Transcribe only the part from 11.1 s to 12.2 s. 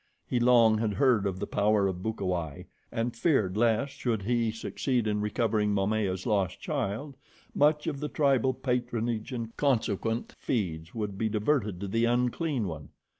be diverted to the